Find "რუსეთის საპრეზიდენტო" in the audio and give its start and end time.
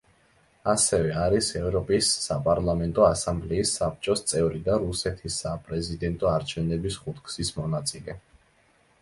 4.87-6.33